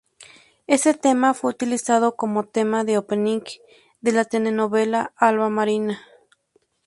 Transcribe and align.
Ese 0.65 0.95
tema 0.95 1.35
fue 1.35 1.51
utilizado 1.51 2.15
como 2.15 2.45
tema 2.45 2.83
de 2.83 2.97
opening 2.97 3.41
de 3.99 4.11
la 4.11 4.25
telenovela 4.25 5.13
"Alba 5.15 5.49
Marina". 5.51 6.01